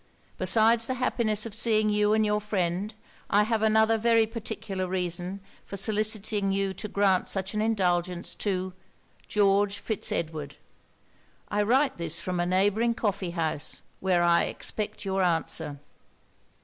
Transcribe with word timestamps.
Besides 0.39 0.87
the 0.87 0.95
happiness 0.95 1.45
of 1.45 1.53
seeing 1.53 1.91
you 1.91 2.11
and 2.13 2.25
your 2.25 2.41
friend, 2.41 2.95
I 3.29 3.43
have 3.43 3.61
another 3.61 3.99
very 3.99 4.25
particular 4.25 4.87
reason 4.87 5.41
for 5.63 5.77
soliciting 5.77 6.51
you 6.51 6.73
to 6.73 6.87
grant 6.87 7.27
such 7.29 7.53
an 7.53 7.61
indulgence 7.61 8.33
to 8.33 8.73
GEORGE 9.27 9.77
FITZ 9.77 10.11
EDWARD. 10.11 10.55
'I 11.49 11.61
write 11.61 11.97
this 11.97 12.19
from 12.19 12.39
a 12.39 12.47
neighbouring 12.47 12.95
coffee 12.95 13.29
house, 13.37 13.83
where 13.99 14.23
I 14.23 14.45
expect 14.45 15.05
your 15.05 15.21
answer.' 15.21 15.77